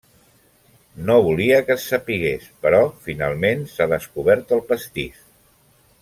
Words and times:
No 1.09 1.17
volia 1.27 1.59
que 1.67 1.75
es 1.75 1.83
sapigués, 1.91 2.47
però 2.65 2.79
finalment 3.09 3.61
s'ha 3.73 3.87
descobert 3.95 4.55
el 4.59 4.63
pastís. 4.71 5.21